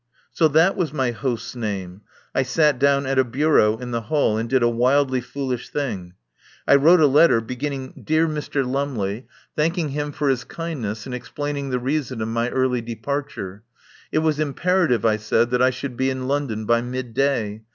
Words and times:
So 0.31 0.47
that 0.47 0.75
was 0.75 0.91
my 0.91 1.11
host's 1.11 1.55
name. 1.55 2.01
I 2.33 2.41
sat 2.41 2.79
down 2.79 3.05
at 3.05 3.19
a 3.19 3.23
bureau 3.23 3.77
in 3.77 3.91
the 3.91 4.01
hall 4.01 4.35
and 4.35 4.49
did 4.49 4.63
a 4.63 4.67
wildly 4.67 5.21
foolish 5.21 5.69
thing. 5.69 6.15
I 6.67 6.73
wrote 6.73 6.99
a 7.01 7.05
letter, 7.05 7.39
beginning 7.39 8.01
"Dear 8.03 8.27
Mr. 8.27 8.65
Lum 8.65 8.65
82 8.65 8.65
TELLS 8.65 8.65
OF 8.65 8.65
A 8.65 8.65
MIDSUMMER 8.65 9.13
NIGHT 9.13 9.13
ley," 9.13 9.25
thanking 9.55 9.89
him 9.89 10.11
for 10.11 10.29
his 10.29 10.43
kindness 10.43 11.05
and 11.05 11.13
ex 11.13 11.29
plaining 11.29 11.69
the 11.69 11.79
reason 11.79 12.19
of 12.23 12.29
my 12.29 12.49
early 12.49 12.81
departure. 12.81 13.63
It 14.11 14.19
was 14.19 14.39
imperative, 14.39 15.05
I 15.05 15.17
said, 15.17 15.51
that 15.51 15.61
I 15.61 15.69
should 15.69 15.95
be 15.95 16.09
in 16.09 16.27
London 16.27 16.65
by 16.65 16.81
midday. 16.81 17.61